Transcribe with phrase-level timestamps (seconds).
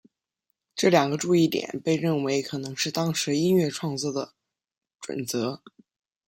[0.75, 4.33] 这两个注意点被认为可能是当时音乐创作的
[4.99, 5.61] 准则。